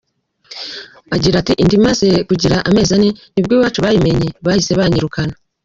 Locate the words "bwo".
3.43-3.53